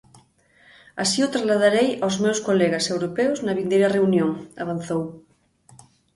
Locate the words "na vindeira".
3.45-3.93